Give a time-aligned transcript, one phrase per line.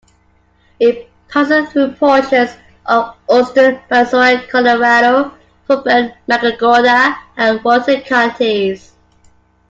[0.79, 2.49] It passes through portions
[2.87, 5.31] of Austin, Brazoria, Colorado,
[5.67, 8.93] Fort Bend, Matagorda and Wharton counties.